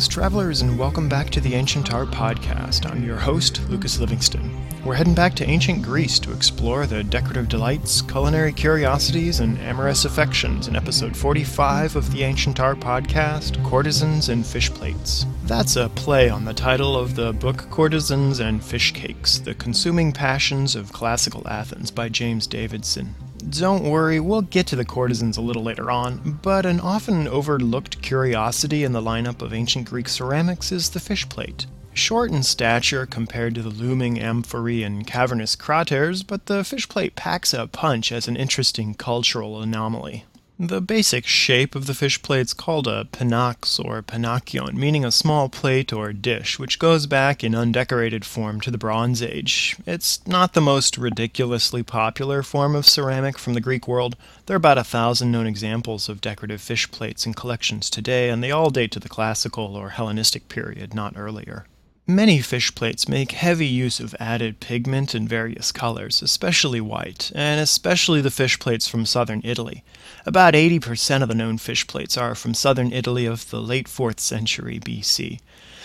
Greetings, 0.00 0.14
travelers, 0.14 0.62
and 0.62 0.78
welcome 0.78 1.10
back 1.10 1.28
to 1.28 1.42
the 1.42 1.52
Ancient 1.52 1.92
Art 1.92 2.08
Podcast. 2.08 2.90
I'm 2.90 3.04
your 3.04 3.18
host, 3.18 3.60
Lucas 3.68 4.00
Livingston. 4.00 4.50
We're 4.82 4.94
heading 4.94 5.14
back 5.14 5.34
to 5.34 5.46
ancient 5.46 5.82
Greece 5.82 6.18
to 6.20 6.32
explore 6.32 6.86
the 6.86 7.04
decorative 7.04 7.50
delights, 7.50 8.00
culinary 8.00 8.54
curiosities, 8.54 9.40
and 9.40 9.58
amorous 9.58 10.06
affections 10.06 10.68
in 10.68 10.74
episode 10.74 11.14
45 11.14 11.96
of 11.96 12.10
the 12.12 12.22
Ancient 12.22 12.60
Art 12.60 12.80
Podcast 12.80 13.62
Courtesans 13.62 14.30
and 14.30 14.46
Fish 14.46 14.70
Plates. 14.70 15.26
That's 15.44 15.76
a 15.76 15.90
play 15.90 16.30
on 16.30 16.46
the 16.46 16.54
title 16.54 16.96
of 16.96 17.14
the 17.14 17.34
book 17.34 17.68
Courtesans 17.70 18.40
and 18.40 18.64
Fish 18.64 18.92
Cakes 18.92 19.38
The 19.38 19.52
Consuming 19.52 20.12
Passions 20.12 20.74
of 20.74 20.94
Classical 20.94 21.46
Athens 21.46 21.90
by 21.90 22.08
James 22.08 22.46
Davidson. 22.46 23.14
Don't 23.48 23.84
worry, 23.84 24.20
we'll 24.20 24.42
get 24.42 24.66
to 24.68 24.76
the 24.76 24.84
courtesans 24.84 25.36
a 25.36 25.40
little 25.40 25.62
later 25.62 25.90
on, 25.90 26.38
but 26.42 26.66
an 26.66 26.78
often 26.78 27.26
overlooked 27.26 28.02
curiosity 28.02 28.84
in 28.84 28.92
the 28.92 29.00
lineup 29.00 29.40
of 29.40 29.54
ancient 29.54 29.88
Greek 29.88 30.08
ceramics 30.08 30.70
is 30.70 30.90
the 30.90 31.00
fish 31.00 31.28
plate. 31.28 31.66
Short 31.94 32.30
in 32.30 32.42
stature 32.42 33.06
compared 33.06 33.54
to 33.56 33.62
the 33.62 33.70
looming 33.70 34.20
amphorae 34.20 34.82
and 34.82 35.06
cavernous 35.06 35.56
craters, 35.56 36.22
but 36.22 36.46
the 36.46 36.64
fish 36.64 36.88
plate 36.88 37.16
packs 37.16 37.52
a 37.52 37.66
punch 37.66 38.12
as 38.12 38.28
an 38.28 38.36
interesting 38.36 38.94
cultural 38.94 39.60
anomaly. 39.60 40.24
The 40.62 40.82
basic 40.82 41.26
shape 41.26 41.74
of 41.74 41.86
the 41.86 41.94
fish 41.94 42.20
plate 42.20 42.42
is 42.42 42.52
called 42.52 42.86
a 42.86 43.06
pinax 43.06 43.82
or 43.82 44.02
pinakion, 44.02 44.74
meaning 44.74 45.06
a 45.06 45.10
small 45.10 45.48
plate 45.48 45.90
or 45.90 46.12
dish, 46.12 46.58
which 46.58 46.78
goes 46.78 47.06
back 47.06 47.42
in 47.42 47.54
undecorated 47.54 48.26
form 48.26 48.60
to 48.60 48.70
the 48.70 48.76
Bronze 48.76 49.22
Age. 49.22 49.74
It's 49.86 50.20
not 50.26 50.52
the 50.52 50.60
most 50.60 50.98
ridiculously 50.98 51.82
popular 51.82 52.42
form 52.42 52.74
of 52.74 52.86
ceramic 52.86 53.38
from 53.38 53.54
the 53.54 53.62
Greek 53.62 53.88
world. 53.88 54.16
There 54.44 54.54
are 54.54 54.58
about 54.58 54.76
a 54.76 54.84
thousand 54.84 55.32
known 55.32 55.46
examples 55.46 56.10
of 56.10 56.20
decorative 56.20 56.60
fish 56.60 56.90
plates 56.90 57.24
in 57.24 57.32
collections 57.32 57.88
today, 57.88 58.28
and 58.28 58.44
they 58.44 58.50
all 58.50 58.68
date 58.68 58.90
to 58.92 59.00
the 59.00 59.08
classical 59.08 59.74
or 59.74 59.88
Hellenistic 59.88 60.50
period, 60.50 60.92
not 60.92 61.14
earlier. 61.16 61.64
Many 62.10 62.40
fish 62.40 62.74
plates 62.74 63.08
make 63.08 63.30
heavy 63.30 63.68
use 63.68 64.00
of 64.00 64.16
added 64.18 64.58
pigment 64.58 65.14
in 65.14 65.28
various 65.28 65.70
colors, 65.70 66.22
especially 66.22 66.80
white, 66.80 67.30
and 67.36 67.60
especially 67.60 68.20
the 68.20 68.32
fish 68.32 68.58
plates 68.58 68.88
from 68.88 69.06
southern 69.06 69.40
Italy. 69.44 69.84
About 70.26 70.54
80% 70.54 71.22
of 71.22 71.28
the 71.28 71.36
known 71.36 71.56
fish 71.56 71.86
plates 71.86 72.18
are 72.18 72.34
from 72.34 72.52
southern 72.52 72.92
Italy 72.92 73.26
of 73.26 73.48
the 73.50 73.62
late 73.62 73.86
4th 73.86 74.18
century 74.18 74.80
BC. 74.80 75.38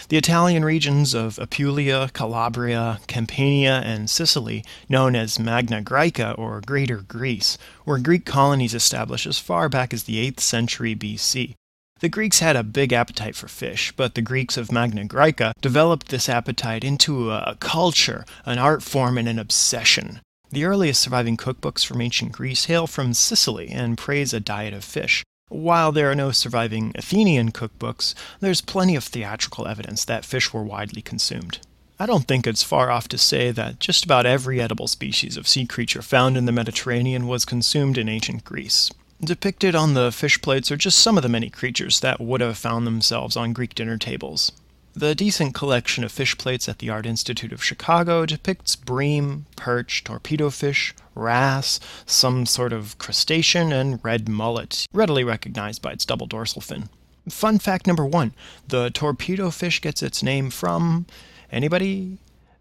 The 0.09 0.17
Italian 0.17 0.65
regions 0.65 1.13
of 1.13 1.37
Apulia, 1.37 2.09
Calabria, 2.11 3.01
Campania, 3.05 3.83
and 3.85 4.09
Sicily, 4.09 4.65
known 4.89 5.15
as 5.15 5.37
Magna 5.37 5.83
Graecia 5.83 6.33
or 6.39 6.59
Greater 6.59 7.01
Greece, 7.01 7.55
were 7.85 7.99
Greek 7.99 8.25
colonies 8.25 8.73
established 8.73 9.27
as 9.27 9.37
far 9.37 9.69
back 9.69 9.93
as 9.93 10.05
the 10.05 10.31
8th 10.31 10.39
century 10.39 10.95
BC. 10.95 11.53
The 12.01 12.09
Greeks 12.09 12.39
had 12.39 12.57
a 12.57 12.63
big 12.63 12.91
appetite 12.91 13.37
for 13.37 13.47
fish, 13.47 13.93
but 13.95 14.15
the 14.15 14.21
Greeks 14.21 14.57
of 14.57 14.69
Magna 14.69 15.05
Graecia 15.05 15.53
developed 15.61 16.09
this 16.09 16.27
appetite 16.27 16.83
into 16.83 17.31
a 17.31 17.55
culture, 17.61 18.25
an 18.45 18.59
art 18.59 18.83
form, 18.83 19.17
and 19.17 19.29
an 19.29 19.39
obsession. 19.39 20.19
The 20.51 20.65
earliest 20.65 20.99
surviving 20.99 21.37
cookbooks 21.37 21.85
from 21.85 22.01
ancient 22.01 22.33
Greece 22.33 22.65
hail 22.65 22.85
from 22.85 23.13
Sicily 23.13 23.69
and 23.69 23.97
praise 23.97 24.33
a 24.33 24.41
diet 24.41 24.73
of 24.73 24.83
fish. 24.83 25.23
While 25.47 25.93
there 25.93 26.11
are 26.11 26.15
no 26.15 26.31
surviving 26.31 26.91
Athenian 26.95 27.53
cookbooks, 27.53 28.13
there's 28.41 28.59
plenty 28.59 28.97
of 28.97 29.05
theatrical 29.05 29.65
evidence 29.65 30.03
that 30.03 30.25
fish 30.25 30.51
were 30.51 30.63
widely 30.63 31.01
consumed. 31.01 31.59
I 31.97 32.07
don't 32.07 32.27
think 32.27 32.45
it's 32.45 32.61
far 32.61 32.91
off 32.91 33.07
to 33.07 33.17
say 33.17 33.51
that 33.51 33.79
just 33.79 34.03
about 34.03 34.25
every 34.25 34.59
edible 34.59 34.89
species 34.89 35.37
of 35.37 35.47
sea 35.47 35.65
creature 35.65 36.01
found 36.01 36.35
in 36.35 36.45
the 36.45 36.51
Mediterranean 36.51 37.25
was 37.25 37.45
consumed 37.45 37.97
in 37.97 38.09
ancient 38.09 38.43
Greece. 38.43 38.91
Depicted 39.23 39.75
on 39.75 39.93
the 39.93 40.11
fish 40.11 40.41
plates 40.41 40.71
are 40.71 40.77
just 40.77 40.99
some 40.99 41.17
of 41.17 41.23
the 41.23 41.29
many 41.29 41.49
creatures 41.49 42.01
that 42.01 42.19
would 42.19 42.41
have 42.41 42.57
found 42.57 42.85
themselves 42.85 43.37
on 43.37 43.53
Greek 43.53 43.73
dinner 43.73 43.97
tables. 43.97 44.51
The 44.93 45.15
decent 45.15 45.53
collection 45.53 46.03
of 46.03 46.11
fish 46.11 46.37
plates 46.37 46.69
at 46.69 46.79
the 46.79 46.89
Art 46.89 47.05
Institute 47.05 47.51
of 47.51 47.63
Chicago 47.63 48.25
depicts 48.25 48.75
bream, 48.75 49.45
perch, 49.55 50.03
torpedo 50.03 50.49
fish, 50.49 50.93
wrasse, 51.15 51.79
some 52.05 52.45
sort 52.45 52.71
of 52.71 52.97
crustacean, 52.97 53.73
and 53.73 53.99
red 54.03 54.29
mullet, 54.29 54.85
readily 54.93 55.23
recognized 55.23 55.81
by 55.81 55.91
its 55.91 56.05
double 56.05 56.27
dorsal 56.27 56.61
fin. 56.61 56.89
Fun 57.29 57.57
fact 57.57 57.87
number 57.87 58.05
one 58.05 58.33
the 58.67 58.89
torpedo 58.89 59.49
fish 59.49 59.81
gets 59.81 60.03
its 60.03 60.23
name 60.23 60.49
from. 60.49 61.05
Anybody? 61.51 62.17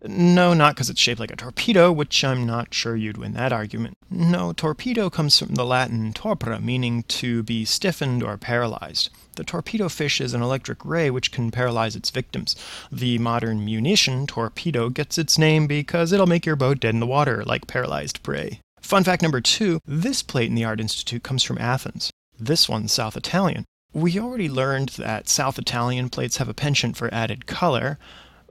No, 0.06 0.52
not 0.52 0.74
because 0.74 0.90
it's 0.90 1.00
shaped 1.00 1.18
like 1.18 1.30
a 1.30 1.36
torpedo, 1.36 1.90
which 1.90 2.22
I'm 2.22 2.44
not 2.44 2.74
sure 2.74 2.94
you'd 2.94 3.16
win 3.16 3.32
that 3.32 3.52
argument. 3.52 3.96
No, 4.10 4.52
torpedo 4.52 5.08
comes 5.08 5.38
from 5.38 5.54
the 5.54 5.64
Latin 5.64 6.12
torpora, 6.12 6.62
meaning 6.62 7.04
to 7.04 7.42
be 7.42 7.64
stiffened 7.64 8.22
or 8.22 8.36
paralyzed. 8.36 9.08
The 9.36 9.44
torpedo 9.44 9.88
fish 9.88 10.20
is 10.20 10.34
an 10.34 10.42
electric 10.42 10.84
ray 10.84 11.10
which 11.10 11.32
can 11.32 11.50
paralyze 11.50 11.96
its 11.96 12.10
victims. 12.10 12.54
The 12.92 13.18
modern 13.18 13.64
munition, 13.64 14.26
torpedo, 14.26 14.90
gets 14.90 15.16
its 15.16 15.38
name 15.38 15.66
because 15.66 16.12
it'll 16.12 16.26
make 16.26 16.44
your 16.44 16.54
boat 16.54 16.80
dead 16.80 16.94
in 16.94 17.00
the 17.00 17.06
water, 17.06 17.42
like 17.44 17.66
paralyzed 17.66 18.22
prey. 18.22 18.60
Fun 18.80 19.04
fact 19.04 19.22
number 19.22 19.40
two 19.40 19.80
this 19.86 20.22
plate 20.22 20.50
in 20.50 20.54
the 20.54 20.64
Art 20.64 20.80
Institute 20.80 21.22
comes 21.22 21.42
from 21.42 21.56
Athens. 21.56 22.10
This 22.38 22.68
one's 22.68 22.92
South 22.92 23.16
Italian. 23.16 23.64
We 23.94 24.18
already 24.18 24.48
learned 24.48 24.90
that 24.90 25.28
South 25.28 25.58
Italian 25.58 26.10
plates 26.10 26.36
have 26.36 26.48
a 26.48 26.54
penchant 26.54 26.96
for 26.96 27.12
added 27.14 27.46
color. 27.46 27.98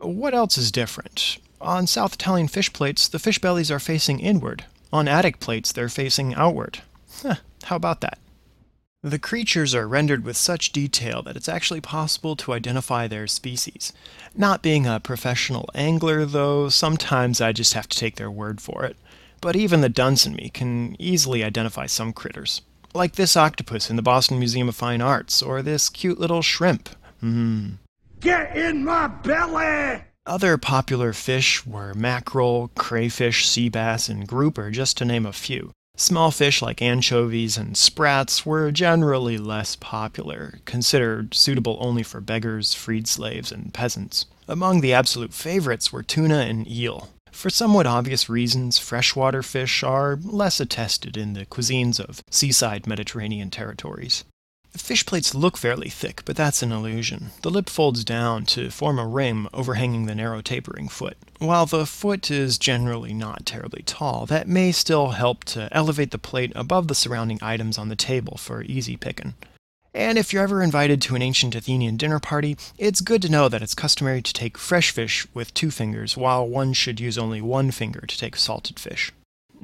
What 0.04 0.34
else 0.34 0.58
is 0.58 0.72
different? 0.72 1.38
On 1.62 1.88
South 1.88 2.16
Italian 2.16 2.50
fish 2.50 2.74
plates, 2.74 3.08
the 3.08 3.20
fish 3.20 3.40
bellies 3.40 3.72
are 3.72 3.80
facing 3.80 4.20
inward. 4.20 4.66
On 4.92 5.08
Attic 5.08 5.40
plates, 5.40 5.72
they're 5.72 5.90
facing 5.90 6.36
outward. 6.36 6.82
Huh, 7.22 7.36
how 7.64 7.78
about 7.78 8.02
that? 8.02 8.20
The 9.02 9.20
creatures 9.20 9.76
are 9.76 9.88
rendered 9.88 10.24
with 10.24 10.38
such 10.38 10.72
detail 10.72 11.22
that 11.24 11.36
it's 11.36 11.50
actually 11.50 11.82
possible 11.82 12.36
to 12.38 12.54
identify 12.54 13.08
their 13.08 13.28
species. 13.28 13.92
Not 14.36 14.62
being 14.62 14.86
a 14.86 15.00
professional 15.00 15.70
angler, 15.76 16.26
though, 16.26 16.70
sometimes 16.70 17.42
I 17.42 17.52
just 17.52 17.74
have 17.74 17.90
to 17.90 17.98
take 17.98 18.16
their 18.16 18.32
word 18.32 18.62
for 18.62 18.86
it. 18.86 18.96
But 19.42 19.58
even 19.58 19.82
the 19.82 19.90
dunce 19.90 20.26
in 20.26 20.36
me 20.36 20.50
can 20.54 20.96
easily 21.00 21.44
identify 21.44 21.86
some 21.86 22.14
critters. 22.14 22.62
Like 22.94 23.16
this 23.16 23.36
octopus 23.36 23.90
in 23.90 23.98
the 23.98 24.02
Boston 24.02 24.40
Museum 24.40 24.70
of 24.70 24.76
Fine 24.76 25.02
Arts, 25.02 25.42
or 25.42 25.62
this 25.62 25.90
cute 25.90 26.20
little 26.20 26.42
shrimp. 26.42 26.90
Mmm. 27.22 27.80
Get 28.24 28.56
in 28.56 28.86
my 28.86 29.08
belly! 29.08 30.02
Other 30.26 30.58
popular 30.58 31.12
fish 31.12 31.66
were 31.66 31.94
mackerel, 31.94 32.72
crayfish, 32.74 33.46
sea 33.46 33.68
bass, 33.68 34.08
and 34.08 34.26
grouper, 34.26 34.72
just 34.72 34.96
to 34.98 35.06
name 35.06 35.26
a 35.26 35.34
few. 35.34 35.72
Small 35.98 36.32
fish 36.32 36.62
like 36.62 36.82
anchovies 36.82 37.58
and 37.58 37.76
sprats 37.76 38.46
were 38.46 38.72
generally 38.72 39.38
less 39.38 39.76
popular, 39.76 40.60
considered 40.64 41.34
suitable 41.34 41.78
only 41.82 42.02
for 42.02 42.22
beggars, 42.22 42.74
freed 42.74 43.10
slaves, 43.10 43.52
and 43.52 43.74
peasants. 43.74 44.26
Among 44.48 44.80
the 44.80 44.94
absolute 44.94 45.34
favorites 45.34 45.92
were 45.92 46.02
tuna 46.02 46.40
and 46.40 46.66
eel. 46.66 47.10
For 47.34 47.50
somewhat 47.50 47.88
obvious 47.88 48.30
reasons, 48.30 48.78
freshwater 48.78 49.44
fish 49.44 49.84
are 49.84 50.18
less 50.24 50.62
attested 50.62 51.18
in 51.18 51.34
the 51.34 51.46
cuisines 51.46 52.00
of 52.00 52.24
seaside 52.32 52.88
Mediterranean 52.88 53.50
territories. 53.50 54.24
Fish 54.76 55.06
plates 55.06 55.36
look 55.36 55.56
fairly 55.56 55.90
thick, 55.90 56.24
but 56.26 56.36
that's 56.36 56.64
an 56.64 56.72
illusion. 56.72 57.30
The 57.42 57.52
lip 57.52 57.70
folds 57.70 58.04
down 58.04 58.46
to 58.48 58.72
form 58.72 58.98
a 58.98 59.06
rim 59.06 59.48
overhanging 59.54 60.08
the 60.08 60.16
narrow 60.16 60.42
tapering 60.42 60.90
foot. 60.90 61.16
While 61.38 61.68
the 61.68 61.86
foot 61.86 62.32
is 62.32 62.58
generally 62.58 63.14
not 63.14 63.46
terribly 63.46 63.84
tall, 63.86 64.26
that 64.26 64.48
may 64.48 64.72
still 64.72 65.10
help 65.10 65.44
to 65.46 65.70
elevate 65.72 66.12
the 66.12 66.18
plate 66.18 66.52
above 66.56 66.88
the 66.88 66.96
surrounding 66.96 67.40
items 67.42 67.78
on 67.78 67.90
the 67.90 67.96
table 67.96 68.36
for 68.38 68.64
easy 68.64 68.98
picking. 68.98 69.36
And 69.94 70.18
if 70.18 70.34
you're 70.34 70.42
ever 70.42 70.64
invited 70.64 71.04
to 71.04 71.16
an 71.16 71.22
ancient 71.22 71.54
Athenian 71.54 71.98
dinner 71.98 72.20
party, 72.20 72.58
it's 72.80 73.00
good 73.00 73.22
to 73.22 73.32
know 73.32 73.48
that 73.48 73.62
it's 73.62 73.76
customary 73.76 74.24
to 74.24 74.34
take 74.34 74.58
fresh 74.58 74.90
fish 74.90 75.28
with 75.36 75.54
two 75.54 75.70
fingers, 75.70 76.18
while 76.18 76.48
one 76.48 76.74
should 76.74 77.00
use 77.00 77.18
only 77.18 77.42
one 77.42 77.70
finger 77.70 78.02
to 78.02 78.18
take 78.18 78.36
salted 78.36 78.80
fish. 78.80 79.12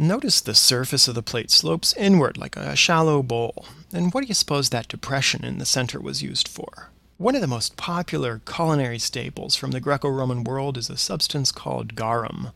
Notice 0.02 0.40
the 0.40 0.56
surface 0.56 1.10
of 1.10 1.16
the 1.16 1.22
plate 1.22 1.52
slopes 1.52 1.94
inward 1.98 2.38
like 2.38 2.56
a 2.56 2.74
shallow 2.74 3.22
bowl. 3.22 3.66
And 3.92 4.14
what 4.14 4.22
do 4.22 4.28
you 4.28 4.34
suppose 4.34 4.70
that 4.70 4.88
depression 4.88 5.44
in 5.44 5.58
the 5.58 5.66
center 5.66 6.00
was 6.00 6.24
used 6.24 6.48
for? 6.48 6.92
One 7.18 7.36
of 7.36 7.42
the 7.42 7.48
most 7.48 7.76
popular 7.76 8.40
culinary 8.46 8.98
staples 8.98 9.58
from 9.58 9.72
the 9.72 9.82
Greco 9.82 10.08
Roman 10.08 10.46
world 10.46 10.78
is 10.78 10.90
a 10.90 10.96
substance 10.96 11.52
called 11.52 11.98
garum. 11.98 12.52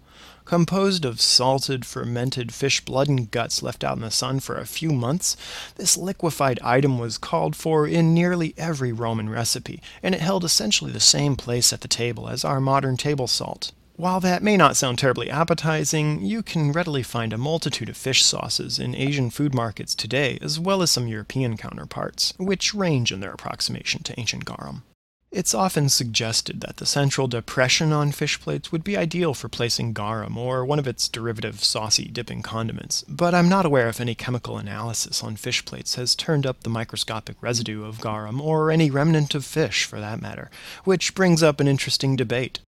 Composed 0.45 1.03
of 1.03 1.19
salted, 1.19 1.85
fermented 1.85 2.53
fish 2.53 2.79
blood 2.79 3.09
and 3.09 3.29
guts 3.29 3.61
left 3.61 3.83
out 3.83 3.97
in 3.97 4.03
the 4.03 4.09
sun 4.09 4.39
for 4.39 4.57
a 4.57 4.65
few 4.65 4.93
months, 4.93 5.35
this 5.75 5.97
liquefied 5.97 6.61
item 6.63 6.97
was 6.97 7.17
called 7.17 7.57
for 7.57 7.85
in 7.85 8.13
nearly 8.13 8.53
every 8.57 8.93
Roman 8.93 9.27
recipe, 9.29 9.81
and 10.01 10.15
it 10.15 10.21
held 10.21 10.45
essentially 10.45 10.93
the 10.93 11.01
same 11.01 11.35
place 11.35 11.73
at 11.73 11.81
the 11.81 11.89
table 11.89 12.29
as 12.29 12.45
our 12.45 12.61
modern 12.61 12.95
table 12.95 13.27
salt. 13.27 13.73
While 13.95 14.19
that 14.21 14.41
may 14.41 14.57
not 14.57 14.75
sound 14.75 14.97
terribly 14.97 15.29
appetizing, 15.29 16.25
you 16.25 16.41
can 16.41 16.71
readily 16.71 17.03
find 17.03 17.31
a 17.31 17.37
multitude 17.37 17.89
of 17.89 17.97
fish 17.97 18.23
sauces 18.23 18.79
in 18.79 18.95
Asian 18.95 19.29
food 19.29 19.53
markets 19.53 19.93
today, 19.93 20.39
as 20.41 20.59
well 20.59 20.81
as 20.81 20.89
some 20.89 21.07
European 21.07 21.57
counterparts, 21.57 22.33
which 22.37 22.73
range 22.73 23.11
in 23.11 23.19
their 23.19 23.31
approximation 23.31 24.01
to 24.03 24.19
ancient 24.19 24.45
garum. 24.45 24.81
It's 25.31 25.53
often 25.53 25.89
suggested 25.89 26.61
that 26.61 26.77
the 26.77 26.87
central 26.87 27.27
depression 27.27 27.91
on 27.93 28.11
fish 28.11 28.39
plates 28.39 28.71
would 28.71 28.83
be 28.83 28.97
ideal 28.97 29.35
for 29.35 29.47
placing 29.47 29.93
garum 29.93 30.37
or 30.39 30.65
one 30.65 30.79
of 30.79 30.87
its 30.87 31.07
derivative 31.07 31.63
saucy 31.63 32.05
dipping 32.05 32.41
condiments, 32.41 33.03
but 33.07 33.35
I'm 33.35 33.49
not 33.49 33.65
aware 33.65 33.89
if 33.89 34.01
any 34.01 34.15
chemical 34.15 34.57
analysis 34.57 35.23
on 35.23 35.35
fish 35.35 35.65
plates 35.65 35.95
has 35.95 36.15
turned 36.15 36.47
up 36.47 36.61
the 36.61 36.69
microscopic 36.69 37.37
residue 37.41 37.83
of 37.85 38.01
garum 38.01 38.41
or 38.41 38.71
any 38.71 38.89
remnant 38.89 39.35
of 39.35 39.45
fish 39.45 39.85
for 39.85 39.99
that 39.99 40.21
matter, 40.21 40.49
which 40.83 41.13
brings 41.13 41.43
up 41.43 41.59
an 41.59 41.67
interesting 41.67 42.15
debate. 42.15 42.59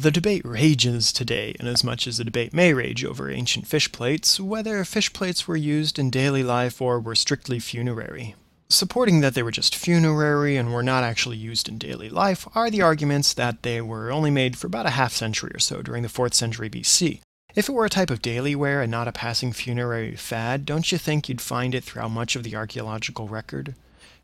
The 0.00 0.10
debate 0.10 0.46
rages 0.46 1.12
today, 1.12 1.54
inasmuch 1.60 2.06
as 2.06 2.16
the 2.16 2.24
debate 2.24 2.54
may 2.54 2.72
rage 2.72 3.04
over 3.04 3.30
ancient 3.30 3.66
fish 3.66 3.92
plates, 3.92 4.40
whether 4.40 4.82
fish 4.86 5.12
plates 5.12 5.46
were 5.46 5.58
used 5.58 5.98
in 5.98 6.08
daily 6.08 6.42
life 6.42 6.80
or 6.80 6.98
were 6.98 7.14
strictly 7.14 7.58
funerary. 7.58 8.34
Supporting 8.70 9.20
that 9.20 9.34
they 9.34 9.42
were 9.42 9.50
just 9.50 9.76
funerary 9.76 10.56
and 10.56 10.72
were 10.72 10.82
not 10.82 11.04
actually 11.04 11.36
used 11.36 11.68
in 11.68 11.76
daily 11.76 12.08
life 12.08 12.48
are 12.54 12.70
the 12.70 12.80
arguments 12.80 13.34
that 13.34 13.62
they 13.62 13.82
were 13.82 14.10
only 14.10 14.30
made 14.30 14.56
for 14.56 14.68
about 14.68 14.86
a 14.86 14.96
half 14.96 15.12
century 15.12 15.50
or 15.52 15.58
so 15.58 15.82
during 15.82 16.02
the 16.02 16.08
4th 16.08 16.32
century 16.32 16.70
BC. 16.70 17.20
If 17.54 17.68
it 17.68 17.72
were 17.72 17.84
a 17.84 17.90
type 17.90 18.08
of 18.08 18.22
daily 18.22 18.54
wear 18.54 18.80
and 18.80 18.90
not 18.90 19.06
a 19.06 19.12
passing 19.12 19.52
funerary 19.52 20.16
fad, 20.16 20.64
don't 20.64 20.90
you 20.90 20.96
think 20.96 21.28
you'd 21.28 21.42
find 21.42 21.74
it 21.74 21.84
throughout 21.84 22.10
much 22.10 22.36
of 22.36 22.42
the 22.42 22.56
archaeological 22.56 23.28
record? 23.28 23.74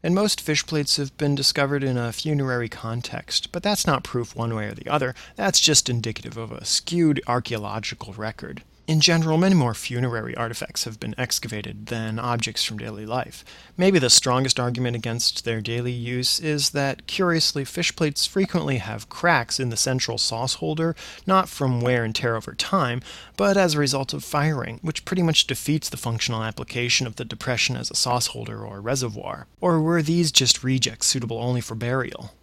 And 0.03 0.15
most 0.15 0.41
fish 0.41 0.67
plates 0.67 0.97
have 0.99 1.17
been 1.17 1.35
discovered 1.35 1.83
in 1.83 1.97
a 1.97 2.13
funerary 2.13 2.69
context, 2.69 3.51
but 3.51 3.63
that's 3.63 3.87
not 3.87 4.05
proof 4.05 4.37
one 4.37 4.55
way 4.55 4.67
or 4.67 4.75
the 4.75 4.89
other, 4.89 5.15
that's 5.35 5.59
just 5.59 5.89
indicative 5.89 6.37
of 6.37 6.53
a 6.53 6.65
skewed 6.65 7.21
archaeological 7.27 8.13
record. 8.13 8.63
In 8.87 9.01
general, 9.01 9.37
many 9.37 9.57
more 9.57 9.75
funerary 9.75 10.37
artifacts 10.37 10.85
have 10.85 11.01
been 11.01 11.17
excavated 11.19 11.87
than 11.87 12.21
objects 12.21 12.63
from 12.63 12.79
daily 12.79 13.05
life. 13.05 13.45
Maybe 13.77 13.99
the 13.99 14.09
strongest 14.09 14.61
argument 14.61 14.95
against 14.95 15.45
their 15.45 15.61
daily 15.61 15.91
use 15.91 16.39
is 16.39 16.71
that, 16.71 17.09
curiously, 17.09 17.65
fish 17.65 17.97
plates 17.97 18.27
frequently 18.27 18.79
have 18.79 19.09
cracks 19.09 19.59
in 19.59 19.71
the 19.71 19.77
central 19.77 20.19
sauce 20.19 20.55
holder, 20.55 20.95
not 21.27 21.49
from 21.49 21.81
wear 21.81 22.05
and 22.05 22.15
tear 22.15 22.37
over 22.37 22.55
time, 22.55 23.03
but 23.37 23.57
as 23.57 23.75
a 23.75 23.81
result 23.81 24.15
of 24.15 24.23
firing, 24.23 24.79
which 24.83 25.05
pretty 25.05 25.23
much 25.23 25.49
defeats 25.49 25.89
the 25.89 25.97
functional 25.97 26.45
application 26.45 27.09
of 27.09 27.17
the 27.17 27.25
depression 27.25 27.77
as 27.77 27.91
a 27.91 27.97
sauce 27.97 28.29
holder 28.29 28.65
or 28.65 28.81
reservoir. 28.81 29.49
Or 29.61 29.81
were 29.81 30.01
these 30.01 30.31
just 30.31 30.63
rejects 30.63 31.09
suitable 31.09 31.39
only 31.39 31.61
for 31.61 31.75
burial? 31.75 32.36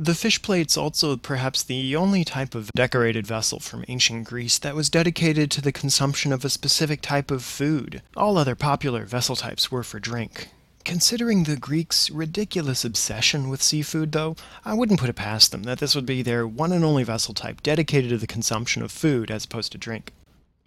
The 0.00 0.14
fish 0.14 0.40
plate's 0.42 0.76
also 0.76 1.16
perhaps 1.16 1.64
the 1.64 1.96
only 1.96 2.24
type 2.24 2.54
of 2.54 2.70
decorated 2.72 3.26
vessel 3.26 3.58
from 3.58 3.84
ancient 3.88 4.28
Greece 4.28 4.56
that 4.60 4.76
was 4.76 4.88
dedicated 4.88 5.50
to 5.50 5.60
the 5.60 5.72
consumption 5.72 6.32
of 6.32 6.44
a 6.44 6.50
specific 6.50 7.02
type 7.02 7.32
of 7.32 7.42
food. 7.42 8.00
All 8.16 8.38
other 8.38 8.54
popular 8.54 9.04
vessel 9.06 9.34
types 9.34 9.72
were 9.72 9.82
for 9.82 9.98
drink. 9.98 10.50
Considering 10.84 11.42
the 11.42 11.56
Greeks' 11.56 12.10
ridiculous 12.10 12.84
obsession 12.84 13.48
with 13.48 13.60
seafood, 13.60 14.12
though, 14.12 14.36
I 14.64 14.72
wouldn't 14.72 15.00
put 15.00 15.10
it 15.10 15.16
past 15.16 15.50
them 15.50 15.64
that 15.64 15.80
this 15.80 15.96
would 15.96 16.06
be 16.06 16.22
their 16.22 16.46
one 16.46 16.70
and 16.70 16.84
only 16.84 17.02
vessel 17.02 17.34
type 17.34 17.60
dedicated 17.64 18.10
to 18.10 18.18
the 18.18 18.28
consumption 18.28 18.82
of 18.82 18.92
food 18.92 19.32
as 19.32 19.46
opposed 19.46 19.72
to 19.72 19.78
drink. 19.78 20.12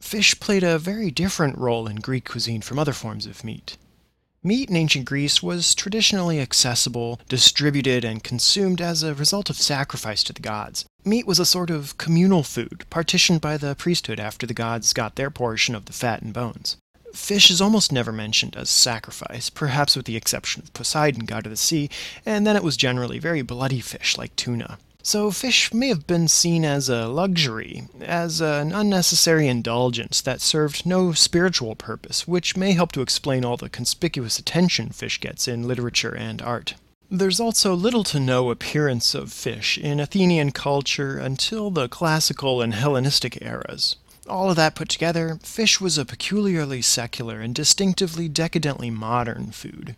Fish 0.02 0.38
played 0.42 0.64
a 0.64 0.78
very 0.78 1.10
different 1.10 1.58
role 1.58 1.88
in 1.88 1.96
Greek 1.98 2.28
cuisine 2.28 2.60
from 2.60 2.78
other 2.78 2.92
forms 2.92 3.26
of 3.26 3.46
meat. 3.46 3.78
Meat 4.44 4.72
in 4.72 4.76
ancient 4.76 5.06
Greece 5.06 5.44
was 5.44 5.76
traditionally 5.76 6.40
accessible, 6.40 7.20
distributed, 7.30 8.04
and 8.04 8.24
consumed 8.24 8.82
as 8.82 9.04
a 9.04 9.14
result 9.14 9.52
of 9.52 9.56
sacrifice 9.56 10.24
to 10.24 10.34
the 10.34 10.42
gods. 10.42 10.84
Meat 11.06 11.28
was 11.28 11.38
a 11.38 11.46
sort 11.46 11.70
of 11.70 11.96
communal 12.00 12.42
food, 12.42 12.84
partitioned 12.90 13.40
by 13.40 13.56
the 13.56 13.76
priesthood 13.76 14.20
after 14.20 14.48
the 14.48 14.54
gods 14.56 14.94
got 14.94 15.16
their 15.16 15.30
portion 15.30 15.76
of 15.76 15.86
the 15.86 15.94
fat 15.94 16.24
and 16.24 16.34
bones. 16.34 16.78
Fish 17.14 17.52
is 17.52 17.62
almost 17.62 17.92
never 17.92 18.12
mentioned 18.12 18.56
as 18.56 18.72
sacrifice, 18.72 19.52
perhaps 19.52 19.96
with 19.96 20.08
the 20.08 20.16
exception 20.16 20.64
of 20.64 20.74
Poseidon, 20.74 21.26
god 21.26 21.46
of 21.46 21.52
the 21.52 21.56
sea, 21.56 21.88
and 22.26 22.48
then 22.48 22.56
it 22.56 22.64
was 22.64 22.76
generally 22.76 23.20
very 23.20 23.44
bloody 23.44 23.80
fish 23.80 24.18
like 24.18 24.36
tuna. 24.36 24.80
So, 25.04 25.32
fish 25.32 25.74
may 25.74 25.88
have 25.88 26.06
been 26.06 26.28
seen 26.28 26.64
as 26.64 26.88
a 26.88 27.08
luxury, 27.08 27.88
as 28.02 28.40
an 28.40 28.72
unnecessary 28.72 29.48
indulgence 29.48 30.22
that 30.22 30.42
served 30.42 30.86
no 30.86 31.12
spiritual 31.14 31.76
purpose, 31.76 32.28
which 32.28 32.56
may 32.56 32.74
help 32.74 32.92
to 32.92 33.02
explain 33.02 33.44
all 33.44 33.58
the 33.58 33.70
conspicuous 33.70 34.38
attention 34.38 34.90
fish 34.90 35.20
gets 35.20 35.48
in 35.48 35.68
literature 35.68 36.16
and 36.16 36.42
art. 36.42 36.76
There's 37.10 37.40
also 37.40 37.74
little 37.74 38.04
to 38.06 38.20
no 38.20 38.52
appearance 38.52 39.16
of 39.16 39.34
fish 39.34 39.78
in 39.78 40.00
Athenian 40.00 40.52
culture 40.52 41.18
until 41.18 41.72
the 41.72 41.90
classical 41.90 42.62
and 42.62 42.74
Hellenistic 42.74 43.42
eras. 43.42 43.96
All 44.30 44.50
of 44.50 44.56
that 44.56 44.76
put 44.76 44.88
together, 44.88 45.40
fish 45.42 45.82
was 45.82 45.98
a 45.98 46.06
peculiarly 46.06 46.82
secular 46.82 47.42
and 47.42 47.56
distinctively 47.56 48.30
decadently 48.30 48.92
modern 48.92 49.52
food. 49.52 49.96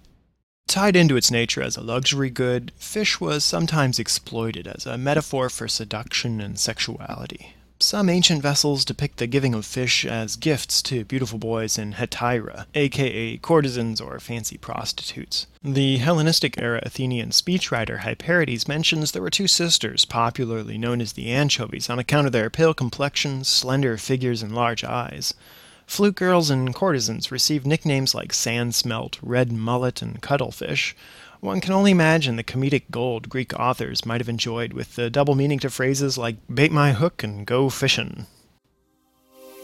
Tied 0.73 0.95
into 0.95 1.15
its 1.15 1.29
nature 1.29 1.61
as 1.61 1.77
a 1.77 1.81
luxury 1.81 2.31
good, 2.31 2.71
fish 2.77 3.21
was 3.21 3.43
sometimes 3.43 3.99
exploited 3.99 4.67
as 4.67 4.87
a 4.87 4.97
metaphor 4.97 5.47
for 5.47 5.67
seduction 5.67 6.41
and 6.41 6.59
sexuality. 6.59 7.53
Some 7.79 8.09
ancient 8.09 8.41
vessels 8.41 8.83
depict 8.83 9.17
the 9.17 9.27
giving 9.27 9.53
of 9.53 9.67
fish 9.67 10.03
as 10.03 10.35
gifts 10.35 10.81
to 10.81 11.05
beautiful 11.05 11.37
boys 11.37 11.77
in 11.77 11.93
hetaira, 11.93 12.65
aka 12.73 13.37
courtesans 13.37 14.01
or 14.01 14.19
fancy 14.19 14.57
prostitutes. 14.57 15.45
The 15.63 15.97
Hellenistic 15.97 16.57
era 16.57 16.79
Athenian 16.81 17.29
speechwriter 17.29 17.99
Hyperides 17.99 18.67
mentions 18.67 19.11
there 19.11 19.21
were 19.21 19.29
two 19.29 19.47
sisters, 19.47 20.05
popularly 20.05 20.79
known 20.79 21.01
as 21.01 21.13
the 21.13 21.29
anchovies, 21.29 21.87
on 21.87 21.99
account 21.99 22.25
of 22.25 22.33
their 22.33 22.49
pale 22.49 22.73
complexions, 22.73 23.47
slender 23.47 23.95
figures, 23.97 24.41
and 24.41 24.55
large 24.55 24.83
eyes. 24.83 25.35
Flute 25.85 26.15
girls 26.15 26.49
and 26.49 26.73
courtesans 26.73 27.31
received 27.31 27.67
nicknames 27.67 28.15
like 28.15 28.33
sand 28.33 28.73
smelt, 28.73 29.19
red 29.21 29.51
mullet, 29.51 30.01
and 30.01 30.21
cuttlefish. 30.21 30.95
One 31.39 31.59
can 31.61 31.73
only 31.73 31.91
imagine 31.91 32.35
the 32.35 32.43
comedic 32.43 32.83
gold 32.89 33.27
Greek 33.29 33.53
authors 33.59 34.05
might 34.05 34.21
have 34.21 34.29
enjoyed 34.29 34.73
with 34.73 34.95
the 34.95 35.09
double 35.09 35.35
meaning 35.35 35.59
to 35.59 35.69
phrases 35.69 36.17
like 36.17 36.37
bait 36.53 36.71
my 36.71 36.93
hook 36.93 37.21
and 37.23 37.45
go 37.45 37.69
fishin'. 37.69 38.27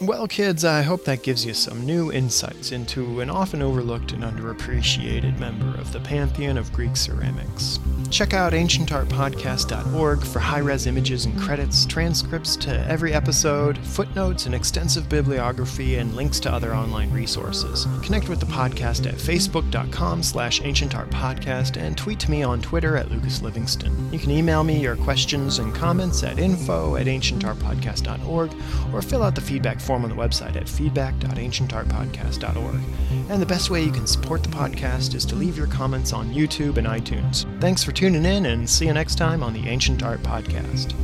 Well, 0.02 0.26
kids, 0.26 0.64
I 0.64 0.80
hope 0.80 1.04
that 1.04 1.22
gives 1.22 1.44
you 1.44 1.52
some 1.52 1.84
new 1.84 2.10
insights 2.10 2.72
into 2.72 3.20
an 3.20 3.28
often 3.28 3.60
overlooked 3.60 4.12
and 4.12 4.24
underappreciated 4.24 5.38
member 5.38 5.78
of 5.78 5.92
the 5.92 6.00
pantheon 6.00 6.56
of 6.56 6.72
Greek 6.72 6.96
ceramics. 6.96 7.78
Check 8.10 8.32
out 8.32 8.54
ancientartpodcast.org 8.54 10.22
for 10.22 10.38
high 10.38 10.58
res 10.60 10.86
images 10.86 11.26
and 11.26 11.38
credits, 11.38 11.84
transcripts 11.84 12.56
to 12.56 12.86
every 12.88 13.12
episode, 13.12 13.76
footnotes, 13.78 14.46
an 14.46 14.54
extensive 14.54 15.06
bibliography, 15.10 15.96
and 15.96 16.16
links 16.16 16.40
to 16.40 16.50
other 16.50 16.74
online 16.74 17.10
resources. 17.12 17.86
Connect 18.02 18.30
with 18.30 18.40
the 18.40 18.46
podcast 18.46 19.06
at 19.06 19.16
facebook.com 19.16 20.22
slash 20.22 20.62
ancientartpodcast 20.62 21.76
and 21.76 21.96
tweet 21.96 22.18
to 22.20 22.30
me 22.30 22.42
on 22.42 22.62
Twitter 22.62 22.96
at 22.96 23.10
Lucas 23.10 23.42
Livingston. 23.42 24.10
You 24.10 24.18
can 24.18 24.30
email 24.30 24.64
me 24.64 24.80
your 24.80 24.96
questions 24.96 25.58
and 25.58 25.74
comments 25.74 26.24
at 26.24 26.38
info 26.38 26.96
at 26.96 27.06
ancientartpodcast.org 27.06 28.50
or 28.94 29.02
fill 29.02 29.22
out 29.22 29.34
the 29.34 29.40
feedback 29.42 29.78
form 29.90 30.04
on 30.04 30.10
the 30.10 30.14
website 30.14 30.54
at 30.54 30.68
feedback.ancientartpodcast.org. 30.68 32.80
And 33.28 33.42
the 33.42 33.46
best 33.46 33.70
way 33.70 33.82
you 33.82 33.90
can 33.90 34.06
support 34.06 34.44
the 34.44 34.48
podcast 34.48 35.16
is 35.16 35.26
to 35.26 35.34
leave 35.34 35.56
your 35.56 35.66
comments 35.66 36.12
on 36.12 36.32
YouTube 36.32 36.76
and 36.76 36.86
iTunes. 36.86 37.44
Thanks 37.60 37.82
for 37.82 37.90
tuning 37.90 38.24
in, 38.24 38.46
and 38.46 38.70
see 38.70 38.86
you 38.86 38.92
next 38.92 39.16
time 39.16 39.42
on 39.42 39.52
the 39.52 39.66
Ancient 39.66 40.04
Art 40.04 40.22
Podcast. 40.22 40.94